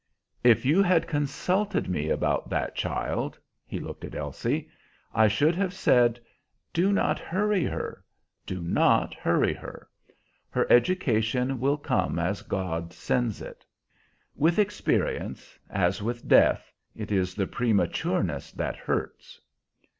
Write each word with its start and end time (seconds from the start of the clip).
"If 0.43 0.65
you 0.65 0.81
had 0.81 1.05
consulted 1.07 1.87
me 1.87 2.09
about 2.09 2.49
that 2.49 2.73
child," 2.73 3.37
he 3.67 3.79
looked 3.79 4.03
at 4.03 4.15
Elsie, 4.15 4.67
"I 5.13 5.27
should 5.27 5.53
have 5.53 5.75
said, 5.75 6.19
'Do 6.73 6.91
not 6.91 7.19
hurry 7.19 7.65
her 7.65 8.03
do 8.47 8.63
not 8.63 9.13
hurry 9.13 9.53
her. 9.53 9.87
Her 10.49 10.65
education 10.71 11.59
will 11.59 11.77
come 11.77 12.17
as 12.17 12.41
God 12.41 12.93
sends 12.93 13.43
it.' 13.43 13.63
With 14.35 14.57
experience, 14.57 15.59
as 15.69 16.01
with 16.01 16.27
death, 16.27 16.73
it 16.95 17.11
is 17.11 17.35
the 17.35 17.45
prematureness 17.45 18.51
that 18.53 18.77
hurts." 18.77 19.39